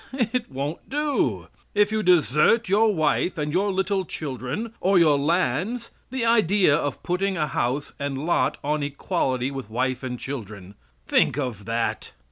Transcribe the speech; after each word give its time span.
It 0.13 0.51
won't 0.51 0.89
do. 0.89 1.45
If 1.75 1.91
you 1.91 2.01
desert 2.01 2.67
your 2.67 2.91
wife 2.91 3.37
and 3.37 3.53
your 3.53 3.71
little 3.71 4.03
children, 4.03 4.73
or 4.81 4.97
your 4.97 5.15
lands 5.15 5.91
the 6.09 6.25
idea 6.25 6.75
of 6.75 7.03
putting 7.03 7.37
a 7.37 7.45
house 7.45 7.93
and 7.99 8.25
lot 8.25 8.57
on 8.63 8.81
equality 8.81 9.51
with 9.51 9.69
wife 9.69 10.01
and 10.01 10.17
children. 10.19 10.73
Think 11.05 11.37
of 11.37 11.65
that! 11.65 12.13